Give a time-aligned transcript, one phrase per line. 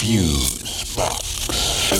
[0.00, 1.92] Fuse Box.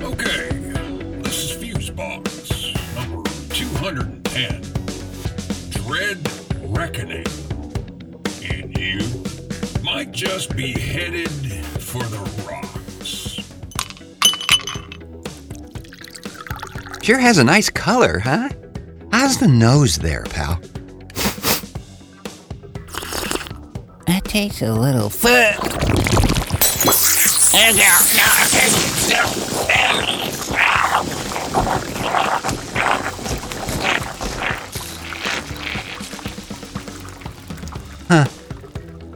[0.00, 0.48] Okay,
[1.20, 4.62] this is Fuse Box number 210.
[5.68, 6.26] Dread
[6.74, 7.26] Reckoning.
[8.50, 9.00] And you
[9.82, 11.28] might just be headed
[11.82, 12.16] for the
[12.48, 12.64] rocks.
[17.02, 18.48] Sure has a nice color, huh?
[19.12, 20.58] How's the nose there, pal?
[24.06, 25.52] That tastes a little foot.
[38.08, 38.24] Huh.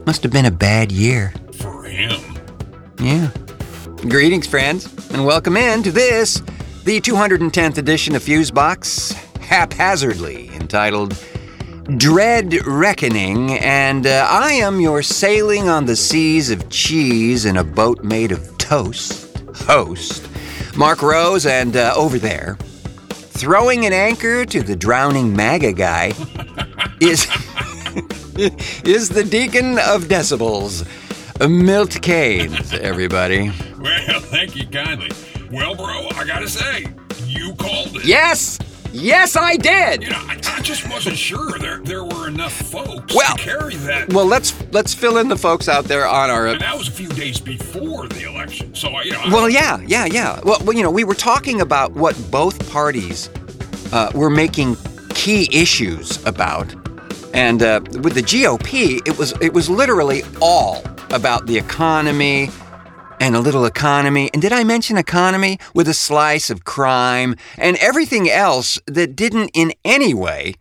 [0.05, 1.33] Must have been a bad year.
[1.53, 2.21] For him.
[3.01, 3.31] Yeah.
[4.01, 6.43] Greetings, friends, and welcome in to this,
[6.89, 11.15] the 210th edition of Fusebox, haphazardly entitled
[11.97, 17.63] Dread Reckoning, and uh, I am your sailing on the seas of cheese in a
[17.63, 20.27] boat made of toast host,
[20.75, 22.57] Marc Rose, and uh, over there,
[23.09, 26.13] throwing an anchor to the drowning MAGA guy,
[26.99, 27.27] is.
[28.83, 30.87] is the Deacon of Decibels,
[31.47, 33.51] Milt Kanes, everybody.
[33.77, 35.11] Well, thank you kindly.
[35.51, 36.85] Well, bro, I gotta say,
[37.25, 38.05] you called it.
[38.05, 38.59] Yes!
[38.91, 40.01] Yes, I did!
[40.03, 43.75] You know, I, I just wasn't sure there there were enough folks Well- to carry
[43.75, 44.11] that.
[44.13, 46.47] Well, let's let's fill in the folks out there on our.
[46.47, 49.21] and that was a few days before the election, so I, you know.
[49.21, 50.39] I- Well, yeah, yeah, yeah.
[50.43, 53.29] Well, well, you know, we were talking about what both parties
[53.91, 54.75] uh, were making
[55.13, 56.73] key issues about,
[57.35, 62.49] and uh, with the GOP, it was it was literally all about the economy
[63.19, 64.29] and a little economy.
[64.33, 69.51] And did I mention economy with a slice of crime and everything else that didn't
[69.53, 70.55] in any way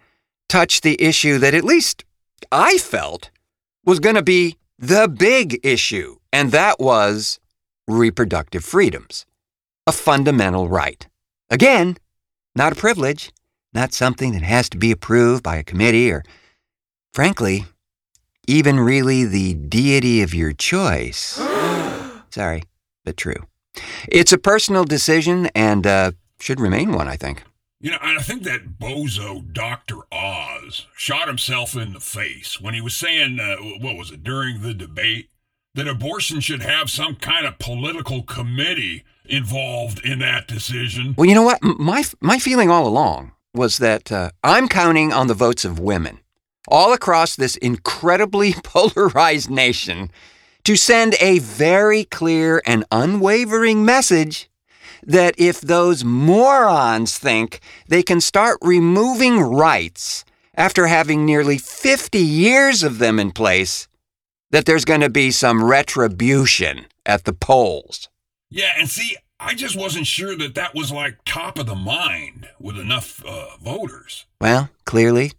[0.49, 2.05] touch the issue that at least
[2.51, 3.31] I felt
[3.85, 7.41] was going to be the big issue, and that was
[7.87, 9.27] reproductive freedoms,
[9.87, 11.07] a fundamental right.
[11.51, 11.97] Again,
[12.55, 13.33] not a privilege,
[13.73, 16.23] not something that has to be approved by a committee or,
[17.13, 17.67] frankly,
[18.47, 21.39] even really the deity of your choice.
[22.31, 22.63] Sorry,
[23.05, 23.47] but true.
[24.09, 27.43] It's a personal decision and uh, should remain one, I think.
[27.81, 29.99] You know, I think that bozo Dr.
[30.11, 34.63] Oz shot himself in the face when he was saying, uh, what was it, during
[34.63, 35.31] the debate,
[35.75, 41.15] that abortion should have some kind of political committee involved in that decision.
[41.17, 41.63] Well, you know what?
[41.63, 46.19] My my feeling all along was that uh, I'm counting on the votes of women
[46.67, 50.11] all across this incredibly polarized nation
[50.69, 54.51] to send a very clear and unwavering message
[55.03, 62.83] that if those morons think they can start removing rights after having nearly 50 years
[62.83, 63.89] of them in place,
[64.51, 68.11] that there's going to be some retribution at the polls.
[68.51, 72.47] Yeah, and see, I just wasn't sure that that was like top of the mind
[72.61, 74.27] with enough uh, voters.
[74.39, 75.33] Well, clearly,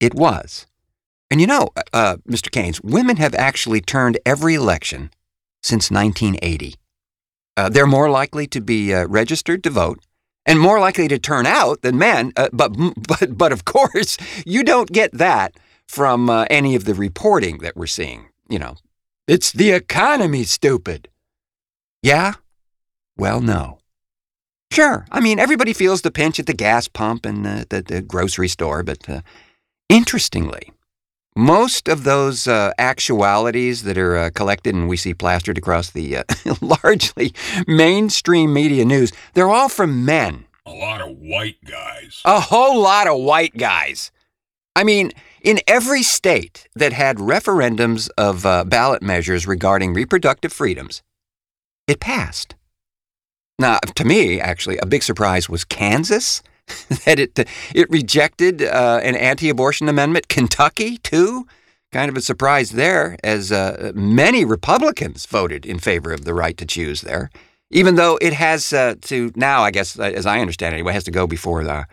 [0.00, 0.66] it was.
[1.32, 2.50] And you know, uh, Mr.
[2.50, 5.10] Kanes, women have actually turned every election
[5.62, 6.74] since 1980.
[7.56, 10.04] Uh, they're more likely to be uh, registered to vote
[10.44, 12.34] and more likely to turn out than men.
[12.36, 12.76] Uh, but,
[13.08, 15.56] but, but of course, you don't get that
[15.88, 18.28] from uh, any of the reporting that we're seeing.
[18.50, 18.74] You know,
[19.26, 21.08] it's the economy, stupid.
[22.02, 22.34] Yeah?
[23.16, 23.78] Well, no.
[24.70, 25.06] Sure.
[25.10, 28.48] I mean, everybody feels the pinch at the gas pump and uh, the, the grocery
[28.48, 29.22] store, but uh,
[29.88, 30.71] interestingly,
[31.36, 36.18] most of those uh, actualities that are uh, collected and we see plastered across the
[36.18, 36.24] uh,
[36.60, 37.34] largely
[37.66, 40.44] mainstream media news, they're all from men.
[40.66, 42.20] A lot of white guys.
[42.24, 44.12] A whole lot of white guys.
[44.76, 45.12] I mean,
[45.42, 51.02] in every state that had referendums of uh, ballot measures regarding reproductive freedoms,
[51.86, 52.54] it passed.
[53.58, 56.42] Now, to me, actually, a big surprise was Kansas
[57.04, 57.38] that it
[57.74, 60.28] it rejected uh, an anti-abortion amendment.
[60.28, 61.46] Kentucky too,
[61.90, 66.56] kind of a surprise there, as uh, many Republicans voted in favor of the right
[66.56, 67.30] to choose there,
[67.70, 70.92] even though it has uh, to now, I guess, uh, as I understand it, anyway,
[70.92, 71.86] has to go before the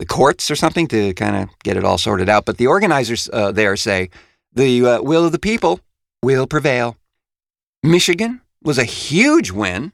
[0.00, 2.44] the courts or something to kind of get it all sorted out.
[2.44, 4.10] But the organizers uh, there say
[4.52, 5.80] the uh, will of the people
[6.22, 6.96] will prevail.
[7.82, 9.92] Michigan was a huge win.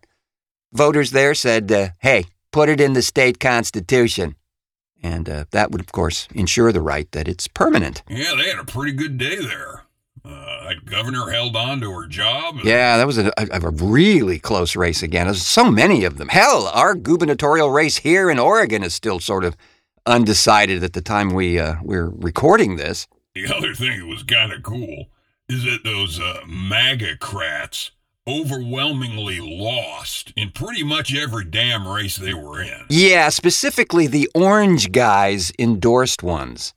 [0.72, 4.36] Voters there said, "Hey, put it in the state constitution,"
[5.02, 8.02] and uh, that would, of course, ensure the right that it's permanent.
[8.08, 9.84] Yeah, they had a pretty good day there.
[10.22, 12.56] Uh, that governor held on to her job.
[12.62, 15.26] Yeah, that was a, a, a really close race again.
[15.26, 16.28] There's so many of them.
[16.28, 19.56] Hell, our gubernatorial race here in Oregon is still sort of
[20.06, 23.06] undecided at the time we uh, we're recording this.
[23.34, 25.06] The other thing that was kind of cool
[25.48, 27.90] is that those uh, MAGA crats
[28.30, 32.86] overwhelmingly lost in pretty much every damn race they were in.
[32.88, 36.74] Yeah, specifically the orange guys endorsed ones.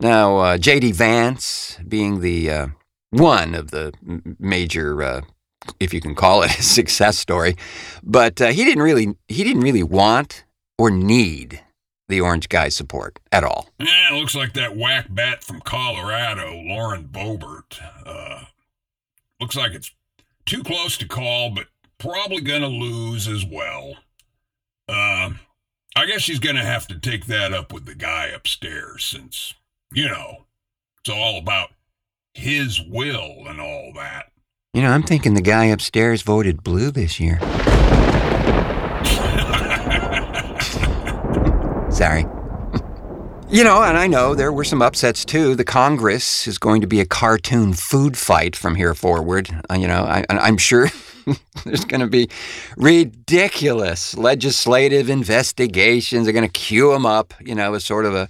[0.00, 0.92] Now, uh, J.D.
[0.92, 2.66] Vance being the uh,
[3.10, 3.92] one of the
[4.38, 5.20] major, uh,
[5.78, 7.56] if you can call it a success story,
[8.02, 10.44] but uh, he didn't really he didn't really want
[10.78, 11.60] or need
[12.08, 13.68] the orange guy's support at all.
[13.78, 17.78] Yeah, it looks like that whack bat from Colorado, Lauren Boebert.
[18.04, 18.44] Uh,
[19.40, 19.92] looks like it's
[20.50, 21.68] too close to call, but
[21.98, 23.94] probably gonna lose as well.
[24.88, 25.30] Uh,
[25.94, 29.54] I guess she's gonna have to take that up with the guy upstairs, since
[29.92, 30.46] you know
[30.98, 31.70] it's all about
[32.34, 34.32] his will and all that.
[34.74, 37.38] You know, I'm thinking the guy upstairs voted blue this year.
[41.92, 42.24] Sorry.
[43.52, 45.56] You know, and I know there were some upsets too.
[45.56, 49.50] The Congress is going to be a cartoon food fight from here forward.
[49.68, 50.88] Uh, you know, I, I'm sure
[51.64, 52.28] there's going to be
[52.76, 56.26] ridiculous legislative investigations.
[56.26, 58.28] They're going to queue them up, you know, as sort of a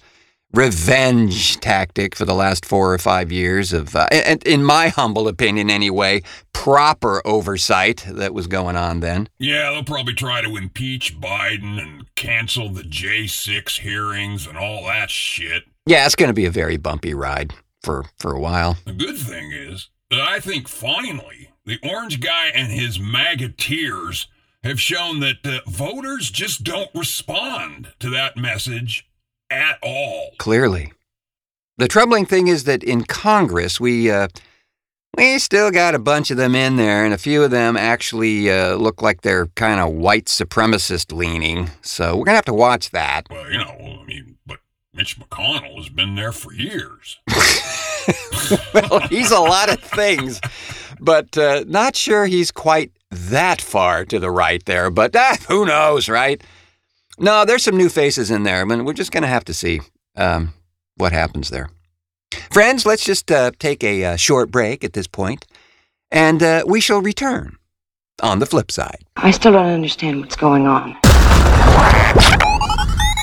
[0.53, 5.29] revenge tactic for the last four or five years of, uh, and in my humble
[5.29, 9.29] opinion anyway, proper oversight that was going on then.
[9.39, 15.11] Yeah, they'll probably try to impeach Biden and cancel the J6 hearings and all that
[15.11, 15.65] shit.
[15.87, 18.77] Yeah, it's going to be a very bumpy ride for, for a while.
[18.85, 24.27] The good thing is that I think finally the orange guy and his MAGA tears
[24.63, 29.07] have shown that uh, voters just don't respond to that message
[29.51, 30.31] at all.
[30.39, 30.93] Clearly.
[31.79, 34.29] The troubling thing is that in Congress, we, uh,
[35.17, 38.51] we still got a bunch of them in there, and a few of them actually
[38.51, 41.71] uh, look like they're kind of white supremacist leaning.
[41.83, 43.27] So we're going to have to watch that.
[43.31, 44.59] Well, you know, I mean, but
[44.93, 47.19] Mitch McConnell has been there for years.
[48.75, 50.41] well, he's a lot of things,
[51.01, 54.91] but uh, not sure he's quite that far to the right there.
[54.91, 56.43] But ah, who knows, right?
[57.23, 58.63] No, there's some new faces in there.
[58.63, 59.83] I mean, we're just going to have to see
[60.17, 60.55] um,
[60.97, 61.69] what happens there.
[62.51, 65.47] Friends, let's just uh, take a uh, short break at this point,
[66.11, 67.59] and uh, we shall return
[68.23, 69.05] on the flip side.
[69.17, 70.97] I still don't understand what's going on.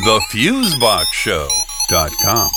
[0.06, 2.52] TheFuseboxShow.com.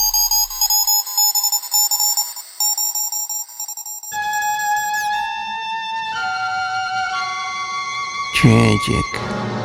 [8.35, 9.07] Tragic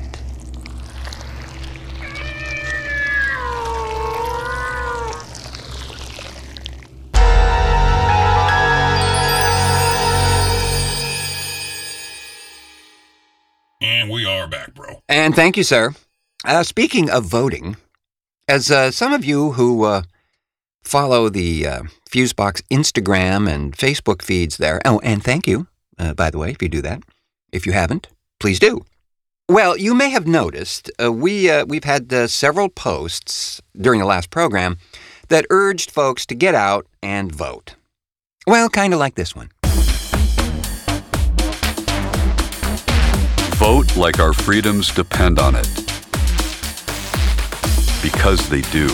[13.79, 15.03] And we are back, bro.
[15.07, 15.93] And thank you, sir.
[16.43, 17.77] Uh, speaking of voting,
[18.47, 20.01] as uh, some of you who uh,
[20.85, 26.29] follow the uh, Fusebox Instagram and Facebook feeds there, oh, and thank you, uh, by
[26.29, 27.01] the way, if you do that.
[27.51, 28.07] If you haven't,
[28.39, 28.85] please do.
[29.47, 34.05] Well, you may have noticed uh, we uh, we've had uh, several posts during the
[34.05, 34.77] last program
[35.27, 37.75] that urged folks to get out and vote.
[38.47, 39.49] Well, kind of like this one.
[43.57, 45.67] Vote like our freedoms depend on it.
[48.03, 48.89] Because they do.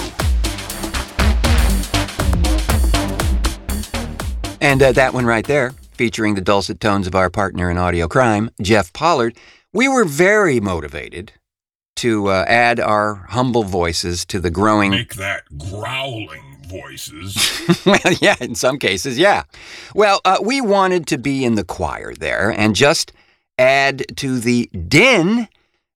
[4.61, 8.07] And uh, that one right there, featuring the dulcet tones of our partner in audio
[8.07, 9.35] crime, Jeff Pollard,
[9.73, 11.33] we were very motivated
[11.95, 14.91] to uh, add our humble voices to the growing.
[14.91, 17.35] Make that growling voices.
[17.87, 19.43] well, yeah, in some cases, yeah.
[19.95, 23.11] Well, uh, we wanted to be in the choir there and just
[23.57, 25.47] add to the din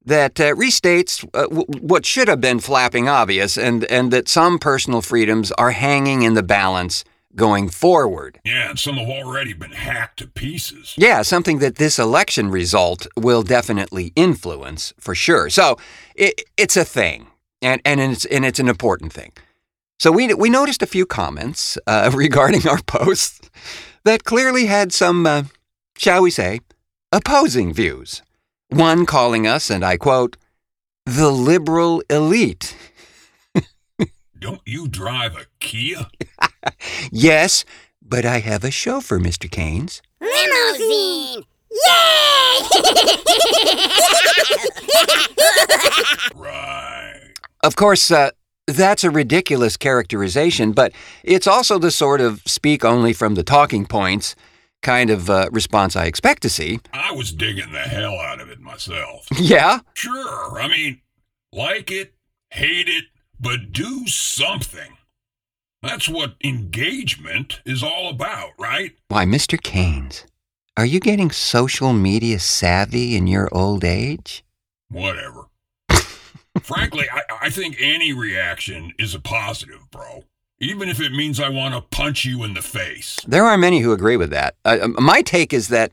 [0.05, 4.57] that uh, restates uh, w- what should have been flapping obvious and, and that some
[4.57, 7.05] personal freedoms are hanging in the balance
[7.35, 8.39] going forward.
[8.43, 10.93] yeah, and some have already been hacked to pieces.
[10.97, 15.49] Yeah, something that this election result will definitely influence for sure.
[15.49, 15.77] So
[16.15, 17.27] it, it's a thing,
[17.61, 19.31] and, and, it's, and it's an important thing.
[19.99, 23.49] So we, we noticed a few comments uh, regarding our posts
[24.03, 25.43] that clearly had some, uh,
[25.97, 26.59] shall we say,
[27.11, 28.21] opposing views.
[28.69, 30.37] One calling us, and I quote,
[31.05, 32.75] the liberal elite.
[34.39, 36.07] Don't you drive a Kia?
[37.11, 37.63] Yes,
[38.01, 39.47] but I have a chauffeur, Mr.
[39.49, 40.01] Kanes.
[40.19, 41.43] Limousine!
[41.71, 42.59] Yay!
[46.35, 47.31] right.
[47.63, 48.31] Of course, uh,
[48.67, 50.91] that's a ridiculous characterization, but
[51.23, 54.35] it's also the sort of speak only from the talking points
[54.81, 56.79] kind of uh, response I expect to see.
[56.93, 59.27] I was digging the hell out of it myself.
[59.37, 59.79] Yeah?
[59.93, 61.01] Sure, I mean,
[61.51, 62.13] like it,
[62.49, 63.05] hate it,
[63.39, 64.97] but do something.
[65.81, 68.95] That's what engagement is all about, right?
[69.07, 69.59] Why, Mr.
[69.59, 70.25] Kanes,
[70.77, 74.43] are you getting social media savvy in your old age?
[74.89, 75.45] Whatever.
[76.61, 80.23] Frankly, I, I think any reaction is a positive, bro.
[80.59, 83.17] Even if it means I want to punch you in the face.
[83.27, 84.55] There are many who agree with that.
[84.65, 85.91] Uh, um, my take is that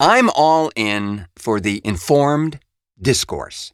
[0.00, 2.58] I'm all in for the informed
[3.00, 3.72] discourse.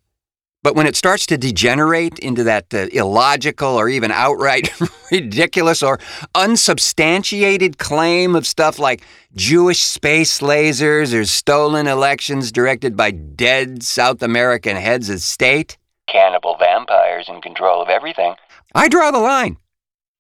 [0.69, 4.71] But when it starts to degenerate into that uh, illogical or even outright
[5.11, 5.99] ridiculous or
[6.35, 9.03] unsubstantiated claim of stuff like
[9.35, 16.59] Jewish space lasers or stolen elections directed by dead South American heads of state, cannibal
[16.59, 18.35] vampires in control of everything,
[18.75, 19.57] I draw the line.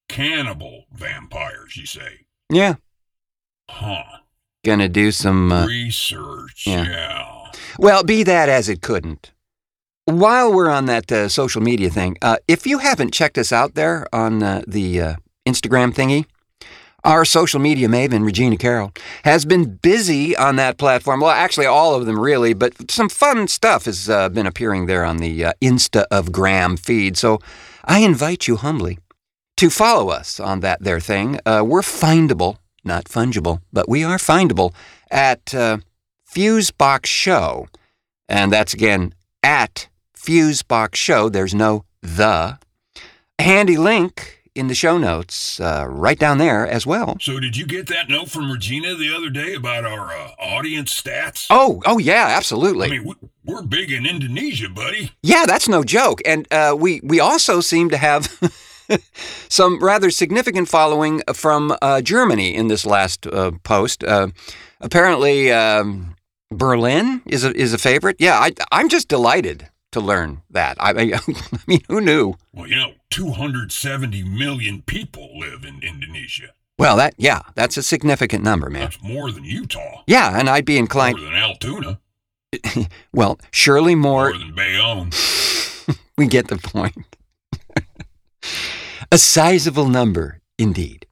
[0.09, 2.21] Cannibal vampires, you say?
[2.51, 2.77] Yeah.
[3.69, 4.03] Huh.
[4.65, 5.53] Gonna do some.
[5.53, 6.85] Uh, Research, yeah.
[6.85, 7.53] yeah.
[7.79, 9.31] Well, be that as it couldn't.
[10.09, 13.75] While we're on that uh, social media thing, uh, if you haven't checked us out
[13.75, 15.15] there on uh, the uh,
[15.47, 16.25] Instagram thingy,
[17.05, 18.91] our social media maven, Regina Carol,
[19.25, 21.21] has been busy on that platform.
[21.21, 25.05] Well, actually, all of them really, but some fun stuff has uh, been appearing there
[25.05, 27.19] on the uh, Insta of Graham feed.
[27.19, 27.39] So
[27.85, 28.99] I invite you humbly
[29.59, 31.33] to follow us on that there thing.
[31.45, 34.73] We're findable, not fungible, but we are findable
[35.11, 37.69] at Fusebox Show.
[38.27, 39.13] And that's again
[39.43, 39.89] at
[40.29, 41.31] Fusebox Show.
[41.31, 42.59] There's no the.
[43.39, 47.17] Handy link in the show notes uh, right down there as well.
[47.21, 51.01] So, did you get that note from Regina the other day about our uh, audience
[51.01, 51.47] stats?
[51.49, 52.89] Oh, oh yeah, absolutely.
[52.89, 55.13] I mean, we- we're big in Indonesia, buddy.
[55.23, 56.21] Yeah, that's no joke.
[56.27, 58.29] And uh, we we also seem to have
[59.49, 64.05] some rather significant following from uh, Germany in this last uh, post.
[64.05, 64.29] Uh,
[64.83, 66.17] apparently, um,
[66.51, 68.17] Berlin is a is a favorite.
[68.19, 70.77] Yeah, I I'm just delighted to learn that.
[70.81, 72.35] I, I, I mean, who knew?
[72.53, 76.51] Well, you know, 270 million people live in Indonesia.
[76.79, 78.83] Well, that yeah, that's a significant number, man.
[78.83, 81.19] That's more than Utah, Yeah, and I'd be inclined.
[81.19, 82.01] more than Altoona,
[83.13, 84.31] Well, surely more.
[84.31, 85.11] more than Bayonne.
[86.17, 86.97] We get the point.
[89.11, 91.07] a sizable number, indeed.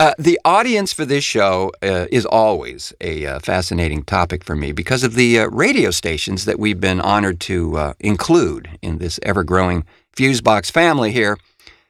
[0.00, 4.72] Uh, the audience for this show uh, is always a uh, fascinating topic for me
[4.72, 9.20] because of the uh, radio stations that we've been honored to uh, include in this
[9.24, 9.84] ever growing
[10.16, 11.36] Fusebox family here.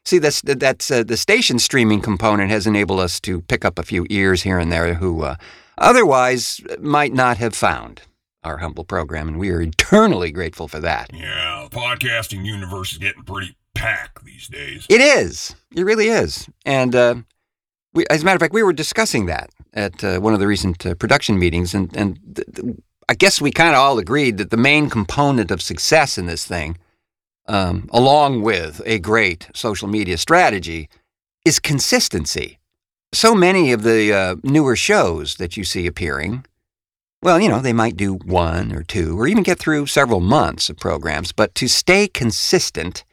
[0.05, 3.85] See, that's, that's uh, the station streaming component has enabled us to pick up a
[3.85, 5.37] few ears here and there who uh,
[5.79, 8.03] otherwise might not have found
[8.43, 11.11] our humble program, and we are eternally grateful for that.
[11.15, 14.85] Yeah, the podcasting universe is getting pretty packed these days.
[14.89, 15.55] It is.
[15.77, 16.49] It really is.
[16.67, 17.15] And uh,
[17.93, 20.47] we, as a matter of fact, we were discussing that at uh, one of the
[20.47, 22.77] recent uh, production meetings, and and th- th-
[23.09, 26.47] I guess we kind of all agreed that the main component of success in this
[26.47, 26.79] thing,
[27.49, 30.89] um, along with a great social media strategy,
[31.45, 32.59] is consistency.
[33.13, 36.47] So many of the uh, newer shows that you see appearing,
[37.23, 40.71] well, you know, they might do one or two, or even get through several months
[40.71, 43.05] of programs, but to stay consistent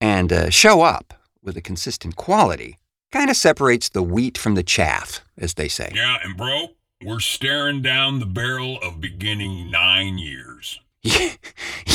[0.00, 2.78] and uh, show up with a consistent quality
[3.10, 5.92] kind of separates the wheat from the chaff, as they say.
[5.94, 6.68] Yeah, and bro,
[7.04, 10.80] we're staring down the barrel of beginning nine years.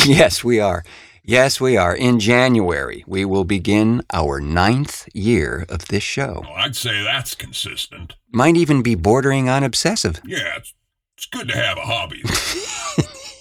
[0.05, 0.84] yes, we are.
[1.24, 1.95] Yes, we are.
[1.95, 6.43] In January, we will begin our ninth year of this show.
[6.43, 8.15] Well, I'd say that's consistent.
[8.31, 10.22] Might even be bordering on obsessive.
[10.24, 10.74] Yeah, it's,
[11.17, 12.24] it's good to have a hobby.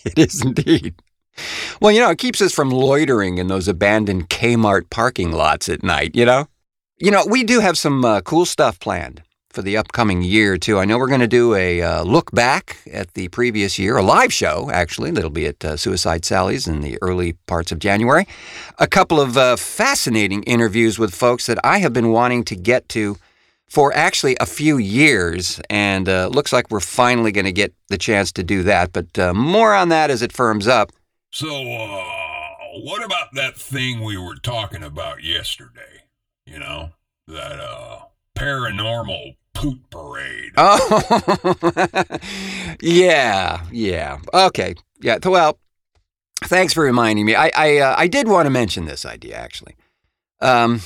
[0.05, 0.95] It is indeed.
[1.81, 5.83] Well, you know, it keeps us from loitering in those abandoned Kmart parking lots at
[5.83, 6.47] night, you know?
[6.99, 10.79] You know, we do have some uh, cool stuff planned for the upcoming year, too.
[10.79, 14.03] I know we're going to do a uh, look back at the previous year, a
[14.03, 18.29] live show, actually, that'll be at uh, Suicide Sally's in the early parts of January.
[18.79, 22.89] A couple of uh, fascinating interviews with folks that I have been wanting to get
[22.91, 23.17] to
[23.69, 27.99] for actually a few years, and uh, looks like we're finally going to get the
[27.99, 28.93] chance to do that.
[28.93, 30.93] But uh, more on that as it firms up.
[31.33, 31.49] so,
[32.85, 36.04] what about that thing we were talking about yesterday?
[36.47, 36.91] You know,
[37.29, 38.01] that uh,
[38.37, 40.53] paranormal poot parade.
[40.57, 42.09] Oh,
[42.81, 44.19] yeah, yeah.
[44.33, 45.19] Okay, yeah.
[45.25, 45.59] Well,
[46.45, 47.35] thanks for reminding me.
[47.35, 49.77] I I, uh, I did want to mention this idea actually.
[50.41, 50.81] Um,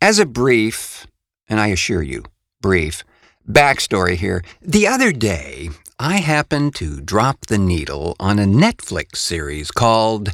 [0.00, 1.06] as a brief,
[1.48, 2.24] and I assure you,
[2.60, 3.04] brief
[3.48, 4.42] backstory here.
[4.60, 10.30] The other day, I happened to drop the needle on a Netflix series called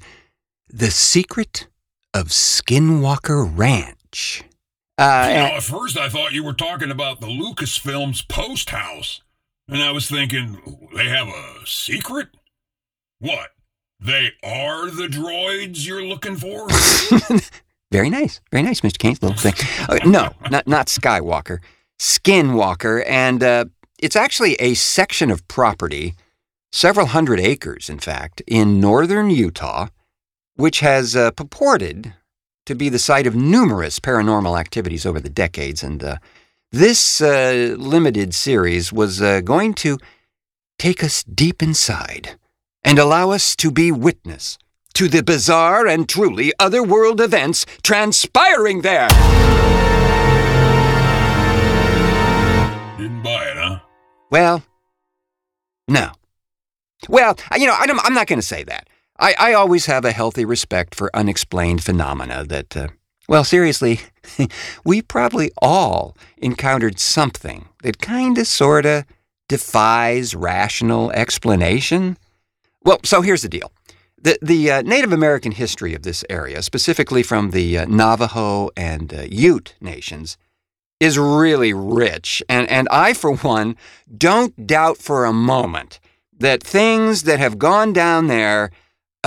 [0.68, 1.66] The Secret
[2.14, 3.97] of Skinwalker Ranch.
[4.96, 9.22] Uh, You know, at first I thought you were talking about the Lucasfilms post house.
[9.68, 12.28] And I was thinking, they have a secret?
[13.18, 13.50] What?
[14.00, 16.68] They are the droids you're looking for?
[17.92, 18.40] Very nice.
[18.50, 18.96] Very nice, Mr.
[18.96, 19.54] Kanes little thing.
[19.88, 21.58] Uh, no, not, not Skywalker.
[22.00, 23.02] Skinwalker.
[23.06, 23.64] And uh,
[23.98, 26.14] it's actually a section of property,
[26.72, 29.88] several hundred acres, in fact, in northern Utah,
[30.54, 32.14] which has uh, purported
[32.68, 35.82] to be the site of numerous paranormal activities over the decades.
[35.82, 36.16] And uh,
[36.70, 39.96] this uh, limited series was uh, going to
[40.78, 42.36] take us deep inside
[42.84, 44.58] and allow us to be witness
[44.92, 49.08] to the bizarre and truly otherworld events transpiring there.
[52.98, 53.78] Didn't buy it, huh?
[54.30, 54.62] Well,
[55.88, 56.10] no.
[57.08, 58.90] Well, you know, I don't, I'm not going to say that.
[59.18, 62.88] I, I always have a healthy respect for unexplained phenomena that, uh,
[63.28, 64.00] well, seriously,
[64.84, 69.04] we probably all encountered something that kind of, sort of
[69.48, 72.16] defies rational explanation.
[72.84, 73.72] Well, so here's the deal.
[74.20, 79.12] The, the uh, Native American history of this area, specifically from the uh, Navajo and
[79.14, 80.36] uh, Ute nations,
[81.00, 82.42] is really rich.
[82.48, 83.76] And, and I, for one,
[84.16, 86.00] don't doubt for a moment
[86.36, 88.70] that things that have gone down there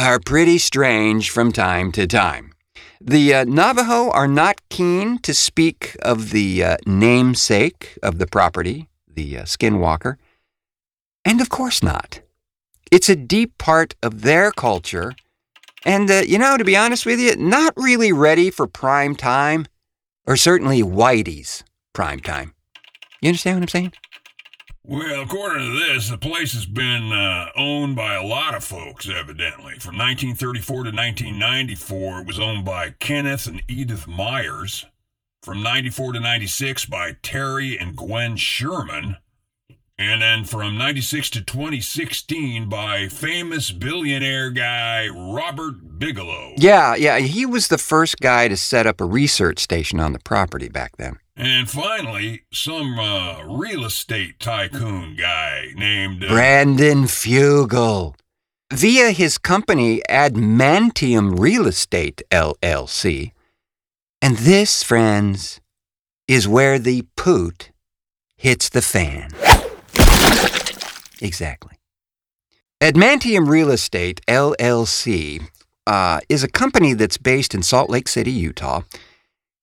[0.01, 2.53] are pretty strange from time to time.
[2.99, 8.89] The uh, Navajo are not keen to speak of the uh, namesake of the property,
[9.07, 10.15] the uh, skinwalker.
[11.23, 12.21] And of course not.
[12.91, 15.13] It's a deep part of their culture.
[15.85, 19.67] And, uh, you know, to be honest with you, not really ready for prime time,
[20.25, 22.53] or certainly Whitey's prime time.
[23.21, 23.93] You understand what I'm saying?
[24.83, 29.07] Well, according to this, the place has been uh, owned by a lot of folks,
[29.07, 29.75] evidently.
[29.79, 34.85] From 1934 to 1994, it was owned by Kenneth and Edith Myers.
[35.43, 39.17] From 94 to 96 by Terry and Gwen Sherman.
[39.99, 46.53] And then from 96 to 2016 by famous billionaire guy Robert Bigelow.
[46.57, 47.19] Yeah, yeah.
[47.19, 50.97] He was the first guy to set up a research station on the property back
[50.97, 51.19] then.
[51.35, 56.23] And finally, some uh, real estate tycoon guy named.
[56.23, 58.15] Uh, Brandon Fugal.
[58.71, 63.31] Via his company Adamantium Real Estate LLC.
[64.21, 65.59] And this, friends,
[66.27, 67.71] is where the poot
[68.37, 69.31] hits the fan.
[71.21, 71.77] Exactly.
[72.81, 75.47] Adamantium Real Estate LLC
[75.85, 78.81] uh, is a company that's based in Salt Lake City, Utah,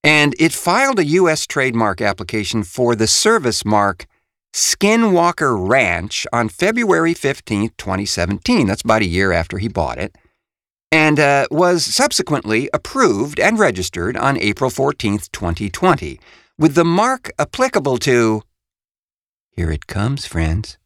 [0.03, 1.47] and it filed a U.S.
[1.47, 4.07] trademark application for the service mark
[4.55, 8.67] Skinwalker Ranch on February 15th, 2017.
[8.67, 10.17] That's about a year after he bought it.
[10.91, 16.19] And uh, was subsequently approved and registered on April 14th, 2020,
[16.59, 18.43] with the mark applicable to.
[19.51, 20.79] Here it comes, friends.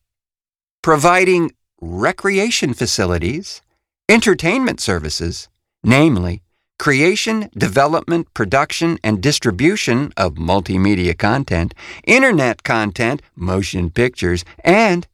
[0.83, 3.63] Providing recreation facilities,
[4.09, 5.49] entertainment services,
[5.85, 6.43] namely
[6.83, 15.07] creation, development, production, and distribution of multimedia content, internet content, motion pictures, and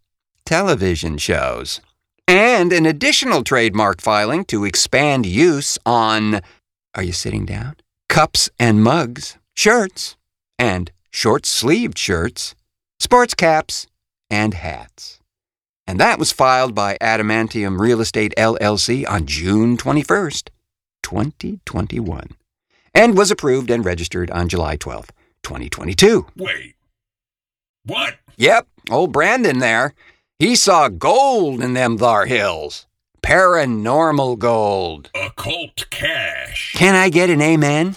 [0.46, 1.82] television shows.
[2.26, 6.40] And an additional trademark filing to expand use on,
[6.94, 7.76] are you sitting down?
[8.08, 10.16] Cups and mugs, shirts,
[10.58, 12.54] and short sleeved shirts,
[12.98, 13.86] sports caps,
[14.30, 15.20] and hats.
[15.86, 20.48] And that was filed by Adamantium Real Estate LLC on June 21st,
[21.08, 22.32] 2021,
[22.92, 25.08] and was approved and registered on July 12th,
[25.42, 26.26] 2022.
[26.36, 26.74] Wait.
[27.86, 28.16] What?
[28.36, 29.94] Yep, old Brandon there.
[30.38, 32.86] He saw gold in them thar hills.
[33.22, 35.10] Paranormal gold.
[35.14, 36.74] Occult cash.
[36.76, 37.94] Can I get an amen?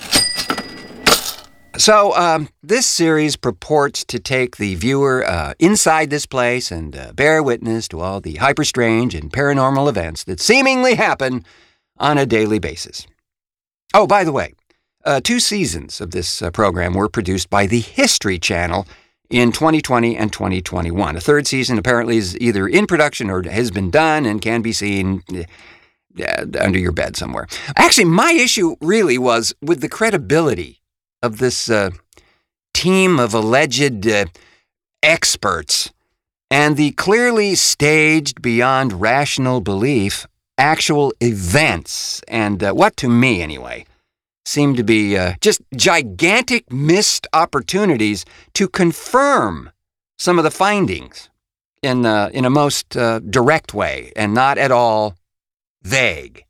[1.77, 7.11] So, um, this series purports to take the viewer uh, inside this place and uh,
[7.11, 11.43] bear witness to all the hyper strange and paranormal events that seemingly happen
[12.01, 13.07] on a daily basis.
[13.93, 14.53] Oh, by the way,
[15.05, 18.87] uh, two seasons of this uh, program were produced by the History Channel
[19.29, 21.15] in 2020 and 2021.
[21.15, 24.73] A third season apparently is either in production or has been done and can be
[24.73, 25.23] seen
[26.19, 27.47] uh, under your bed somewhere.
[27.77, 30.81] Actually, my issue really was with the credibility
[31.23, 31.91] of this uh,
[32.73, 34.25] team of alleged uh,
[35.03, 35.91] experts
[36.49, 40.27] and the clearly staged beyond rational belief
[40.61, 43.83] actual events and uh, what to me anyway
[44.45, 49.71] seem to be uh, just gigantic missed opportunities to confirm
[50.19, 51.29] some of the findings
[51.81, 55.15] in, uh, in a most uh, direct way and not at all
[55.81, 56.45] vague.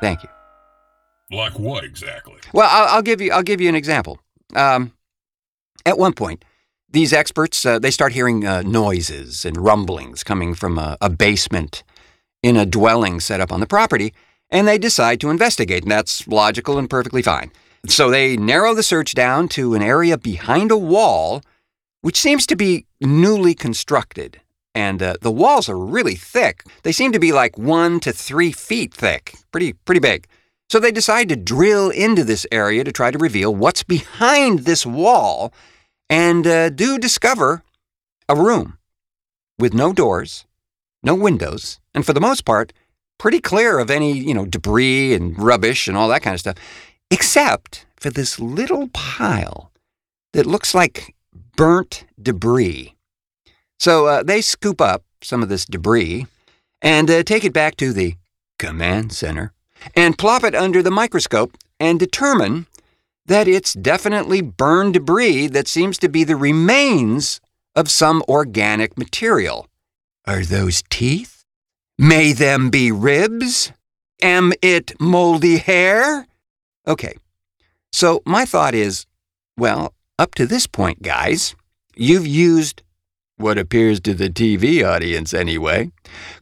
[0.00, 0.28] Thank you.
[1.32, 2.36] Like what exactly?
[2.52, 4.20] Well, I'll, I'll give you I'll give you an example.
[4.54, 4.92] Um,
[5.86, 6.44] at one point,
[6.92, 11.82] these experts uh, they start hearing uh, noises and rumblings coming from a, a basement
[12.42, 14.12] in a dwelling set up on the property,
[14.50, 15.82] and they decide to investigate.
[15.82, 17.50] And that's logical and perfectly fine.
[17.86, 21.42] So they narrow the search down to an area behind a wall,
[22.02, 24.40] which seems to be newly constructed.
[24.74, 26.64] And uh, the walls are really thick.
[26.82, 30.26] They seem to be like one to three feet thick, pretty pretty big.
[30.68, 34.86] So they decide to drill into this area to try to reveal what's behind this
[34.86, 35.52] wall
[36.12, 37.62] and uh, do discover
[38.28, 38.76] a room
[39.58, 40.44] with no doors,
[41.02, 42.74] no windows, and for the most part,
[43.18, 46.56] pretty clear of any, you know, debris and rubbish and all that kind of stuff,
[47.10, 49.72] except for this little pile
[50.34, 51.14] that looks like
[51.56, 52.94] burnt debris.
[53.80, 56.26] So uh, they scoop up some of this debris
[56.82, 58.16] and uh, take it back to the
[58.58, 59.54] command center
[59.96, 62.66] and plop it under the microscope and determine
[63.26, 67.40] that it's definitely burned debris that seems to be the remains
[67.74, 69.66] of some organic material.
[70.26, 71.44] Are those teeth?
[71.98, 73.72] May them be ribs?
[74.20, 76.26] Am it moldy hair?
[76.86, 77.14] Okay,
[77.92, 79.06] so my thought is
[79.56, 81.54] well, up to this point, guys,
[81.94, 82.81] you've used
[83.42, 85.90] what appears to the TV audience anyway,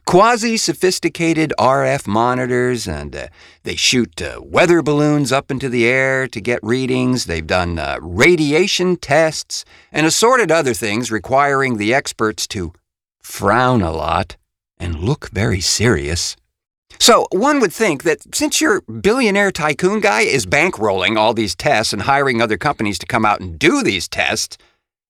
[0.05, 3.27] quasi sophisticated RF monitors, and uh,
[3.63, 7.25] they shoot uh, weather balloons up into the air to get readings.
[7.25, 12.71] They've done uh, radiation tests and assorted other things requiring the experts to
[13.21, 14.37] frown a lot
[14.77, 16.35] and look very serious.
[16.99, 21.93] So one would think that since your billionaire tycoon guy is bankrolling all these tests
[21.93, 24.57] and hiring other companies to come out and do these tests,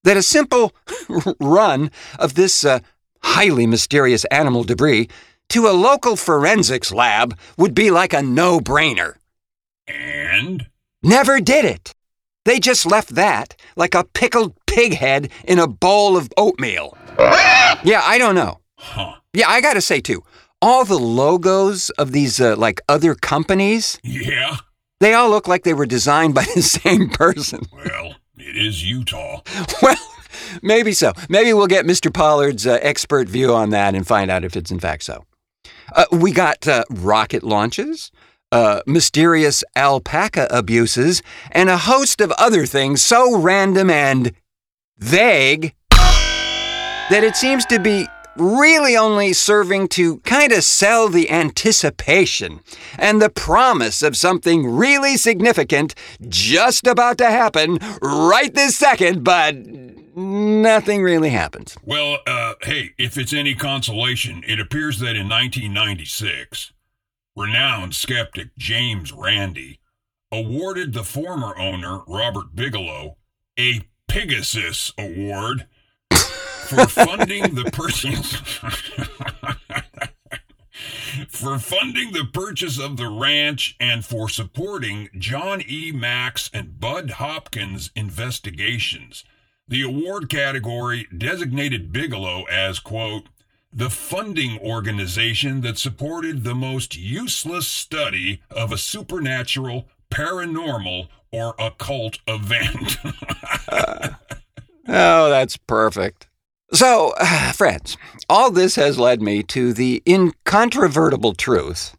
[0.03, 0.73] that a simple
[1.39, 2.79] run of this uh,
[3.23, 5.07] highly mysterious animal debris
[5.49, 9.15] to a local forensics lab would be like a no brainer.
[9.87, 10.67] And?
[11.03, 11.93] Never did it.
[12.45, 16.97] They just left that like a pickled pig head in a bowl of oatmeal.
[17.19, 18.59] yeah, I don't know.
[18.77, 19.15] Huh.
[19.33, 20.23] Yeah, I gotta say too,
[20.61, 24.57] all the logos of these uh, like other companies, Yeah?
[24.99, 27.61] they all look like they were designed by the same person.
[27.73, 28.15] Well,
[28.51, 29.41] it is Utah.
[29.81, 29.95] Well,
[30.61, 31.13] maybe so.
[31.29, 32.13] Maybe we'll get Mr.
[32.13, 35.25] Pollard's uh, expert view on that and find out if it's in fact so.
[35.93, 38.11] Uh, we got uh, rocket launches,
[38.51, 44.33] uh, mysterious alpaca abuses, and a host of other things so random and
[44.97, 48.07] vague that it seems to be
[48.38, 52.62] really only serving to kind of sell the anticipation
[52.98, 55.96] and the promise of something really significant
[56.28, 59.56] just about to happen right this second, but
[60.15, 61.78] nothing really happens.
[61.84, 66.74] Well, uh, hey, if it's any consolation, it appears that in 1996,
[67.36, 69.80] renowned skeptic James Randi
[70.32, 73.17] awarded the former owner, Robert Bigelow,
[73.60, 75.67] a Pegasus Award
[76.71, 78.34] for funding the purchase.
[81.27, 85.91] for funding the purchase of the ranch and for supporting John E.
[85.91, 89.25] Mack's and Bud Hopkins investigations.
[89.67, 93.27] The award category designated Bigelow as, quote,
[93.73, 102.19] the funding organization that supported the most useless study of a supernatural, paranormal, or occult
[102.27, 102.97] event.
[104.88, 106.27] Oh, that's perfect.
[106.73, 107.13] So,
[107.53, 107.97] friends,
[108.29, 111.95] all this has led me to the incontrovertible truth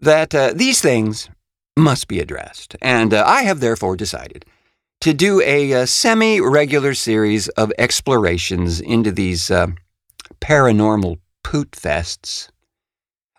[0.00, 1.28] that uh, these things
[1.76, 2.76] must be addressed.
[2.80, 4.44] And uh, I have therefore decided
[5.00, 9.68] to do a, uh semi regular series of explorations into these uh,
[10.40, 12.48] paranormal poot fests,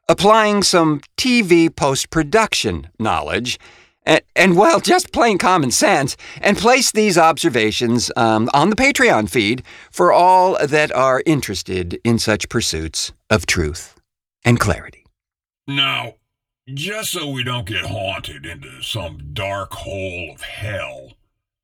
[0.08, 3.60] applying some TV post production knowledge.
[4.10, 9.30] And, and, well, just plain common sense, and place these observations um, on the Patreon
[9.30, 14.00] feed for all that are interested in such pursuits of truth
[14.43, 15.06] and clarity.
[15.67, 16.15] now,
[16.74, 21.13] just so we don't get haunted into some dark hole of hell,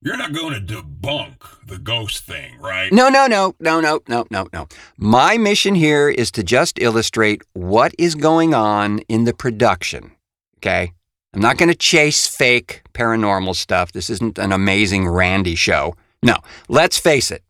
[0.01, 2.93] you're not going to debunk the ghost thing, right?
[2.93, 4.67] No, no, no, no, no, no, no, no.
[4.97, 10.11] My mission here is to just illustrate what is going on in the production,
[10.57, 10.91] okay?
[11.35, 13.91] I'm not going to chase fake paranormal stuff.
[13.91, 15.95] This isn't an amazing Randi show.
[16.23, 16.37] No,
[16.69, 17.43] let's face it.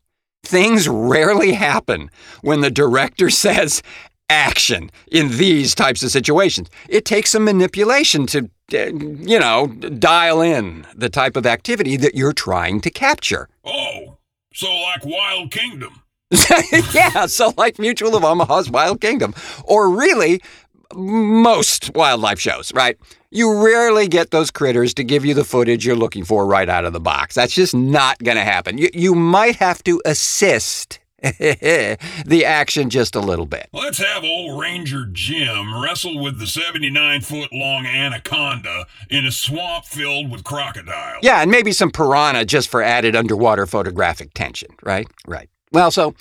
[0.44, 2.10] Things rarely happen
[2.42, 3.84] when the director says
[4.28, 6.68] action in these types of situations.
[6.90, 12.16] It takes some manipulation to, uh, you know, dial in the type of activity that
[12.16, 13.50] you're trying to capture.
[13.64, 14.18] Oh,
[14.52, 16.02] so like Wild Kingdom.
[16.92, 20.42] yeah, so like Mutual of Omaha's Wild Kingdom, or really
[20.94, 22.98] most wildlife shows, right?
[23.32, 26.86] You rarely get those critters to give you the footage you're looking for right out
[26.86, 27.36] of the box.
[27.36, 28.78] That's just not going to happen.
[28.78, 33.68] You, you might have to assist the action just a little bit.
[33.74, 39.86] Let's have old Ranger Jim wrestle with the 79 foot long anaconda in a swamp
[39.86, 41.20] filled with crocodiles.
[41.24, 45.08] Yeah, and maybe some piranha just for added underwater photographic tension, right?
[45.26, 45.50] Right.
[45.76, 46.16] Well, so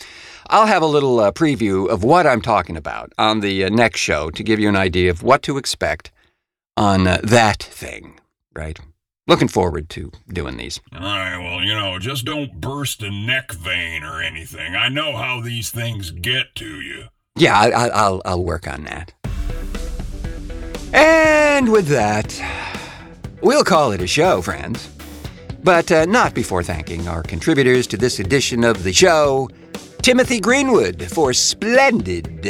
[0.48, 4.00] I'll have a little uh, preview of what I'm talking about on the uh, next
[4.00, 6.10] show to give you an idea of what to expect
[6.76, 8.18] on uh, that thing,
[8.52, 8.80] right?
[9.28, 10.80] Looking forward to doing these.
[10.92, 14.74] All right, well, you know, just don't burst a neck vein or anything.
[14.74, 17.04] I know how these things get to you.
[17.36, 19.12] Yeah, I, I, I'll, I'll work on that.
[20.92, 22.42] And with that,
[23.40, 24.88] we'll call it a show, friends.
[25.64, 29.48] But uh, not before thanking our contributors to this edition of the show
[30.02, 32.42] Timothy Greenwood for splendid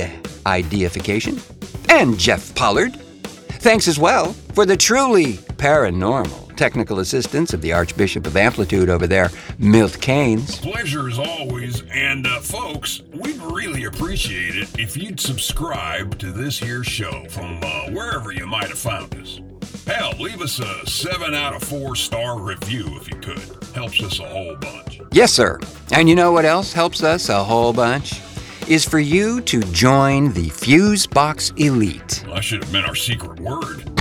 [0.44, 1.40] ideification,
[1.88, 2.94] and Jeff Pollard.
[2.94, 9.06] Thanks as well for the truly paranormal technical assistance of the Archbishop of Amplitude over
[9.06, 10.60] there, Milt Kanes.
[10.60, 11.82] Pleasure as always.
[11.90, 17.60] And, uh, folks, we'd really appreciate it if you'd subscribe to this here show from
[17.62, 19.40] uh, wherever you might have found us.
[19.86, 23.38] Hell, leave us a 7 out of 4 star review if you could.
[23.74, 25.00] Helps us a whole bunch.
[25.12, 25.60] Yes, sir.
[25.92, 28.20] And you know what else helps us a whole bunch?
[28.66, 32.22] Is for you to join the Fusebox Elite.
[32.24, 33.90] Well, that should have been our secret word.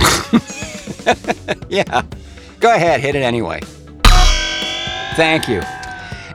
[1.68, 2.02] Yeah.
[2.60, 3.60] Go ahead, hit it anyway.
[5.16, 5.60] Thank you.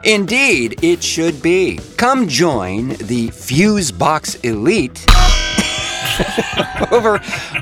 [0.04, 1.80] Indeed, it should be.
[1.96, 5.04] Come join the Fusebox Elite
[6.92, 7.14] over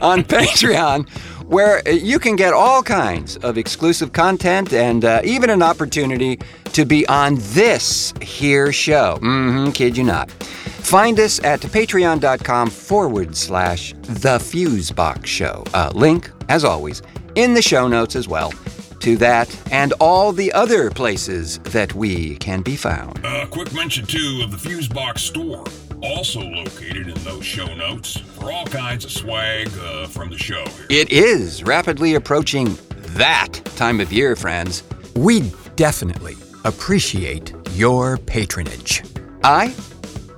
[0.02, 1.08] on Patreon,
[1.48, 6.38] where you can get all kinds of exclusive content and uh, even an opportunity
[6.72, 9.18] to be on this here show.
[9.22, 10.30] Mm-hmm, kid you not.
[10.30, 15.64] Find us at patreon.com forward slash the Fusebox Show.
[15.74, 17.02] Uh, link, as always,
[17.34, 18.52] in the show notes as well
[19.00, 23.24] to that and all the other places that we can be found.
[23.24, 25.64] Uh, quick mention, too, of the Fusebox store,
[26.08, 30.64] also located in those show notes for all kinds of swag uh, from the show
[30.64, 30.86] here.
[30.88, 32.78] It is rapidly approaching
[33.16, 34.82] that time of year, friends.
[35.14, 39.02] We definitely appreciate your patronage.
[39.44, 39.74] I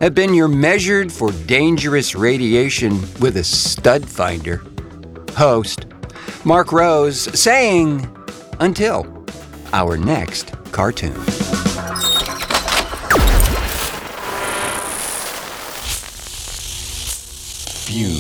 [0.00, 4.62] have been your measured for dangerous radiation with a stud finder
[5.36, 5.86] host,
[6.44, 8.08] Marc Rose, saying
[8.58, 9.24] until
[9.72, 11.39] our next cartoon.
[17.90, 18.19] Fuse.